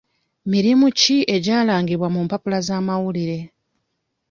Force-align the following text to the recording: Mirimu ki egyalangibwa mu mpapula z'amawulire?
Mirimu 0.51 0.85
ki 0.99 1.15
egyalangibwa 1.35 2.07
mu 2.13 2.19
mpapula 2.25 2.57
z'amawulire? 2.67 3.39